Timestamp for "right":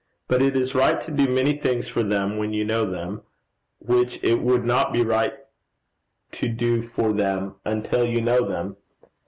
0.73-0.99, 5.03-5.35